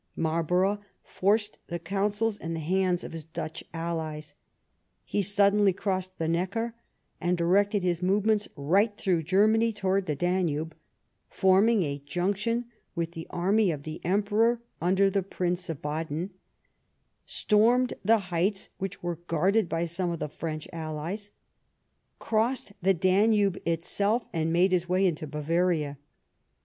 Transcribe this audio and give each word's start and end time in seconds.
Marlborough 0.15 0.79
forced 1.03 1.59
the 1.67 1.77
coun 1.77 2.11
sels 2.11 2.39
and 2.39 2.55
the 2.55 2.59
hands 2.59 3.03
of 3.03 3.11
his 3.11 3.23
Dutch 3.23 3.63
allies. 3.71 4.33
He 5.05 5.21
suddenly 5.21 5.73
crossed 5.73 6.17
the 6.17 6.25
Neckar, 6.27 6.73
and 7.19 7.37
directed 7.37 7.83
his 7.83 8.01
movements 8.01 8.47
right 8.55 8.97
through 8.97 9.21
Germany 9.21 9.71
towards 9.71 10.07
the 10.07 10.15
Danube, 10.15 10.75
formed 11.29 11.69
a 11.83 11.99
junc 12.03 12.37
tion 12.37 12.65
with 12.95 13.11
the 13.11 13.27
army 13.29 13.69
of 13.69 13.83
the 13.83 14.01
Emperor 14.03 14.59
under 14.81 15.11
the 15.11 15.21
Prince 15.21 15.69
of 15.69 15.83
Baden, 15.83 16.31
stormed 17.27 17.93
the 18.03 18.17
heights 18.33 18.69
which 18.79 19.03
were 19.03 19.17
guarded 19.27 19.69
by 19.69 19.85
some 19.85 20.09
of 20.09 20.17
the 20.17 20.27
French 20.29 20.67
allies, 20.73 21.29
crossed 22.17 22.71
the 22.81 22.95
Danube 22.95 23.59
itself, 23.67 24.25
and 24.33 24.51
made 24.51 24.71
his 24.71 24.89
way 24.89 25.05
into 25.05 25.27
Bavaria. 25.27 25.99